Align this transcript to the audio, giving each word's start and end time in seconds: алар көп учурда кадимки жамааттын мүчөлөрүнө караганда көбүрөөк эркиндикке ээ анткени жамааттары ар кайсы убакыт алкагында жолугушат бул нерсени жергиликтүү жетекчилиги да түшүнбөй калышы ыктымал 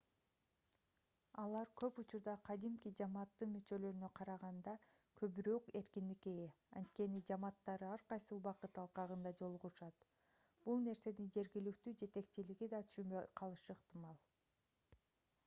алар 1.41 1.67
көп 1.81 1.97
учурда 2.03 2.33
кадимки 2.47 2.91
жамааттын 3.01 3.49
мүчөлөрүнө 3.57 4.07
караганда 4.19 4.71
көбүрөөк 5.21 5.67
эркиндикке 5.81 6.33
ээ 6.45 6.47
анткени 6.81 7.21
жамааттары 7.31 7.87
ар 7.97 8.03
кайсы 8.13 8.33
убакыт 8.39 8.79
алкагында 8.85 9.33
жолугушат 9.43 10.07
бул 10.69 10.81
нерсени 10.87 11.27
жергиликтүү 11.37 11.93
жетекчилиги 12.05 12.71
да 12.73 12.81
түшүнбөй 12.89 13.29
калышы 13.43 13.77
ыктымал 13.77 14.19